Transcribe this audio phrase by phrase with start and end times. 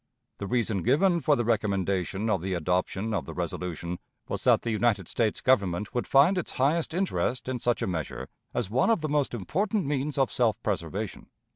[0.39, 4.71] The reason given for the recommendation of the adoption of the resolution was that the
[4.71, 9.01] United States Government would find its highest interest in such a measure as one of
[9.01, 11.27] the most important means of self preservation.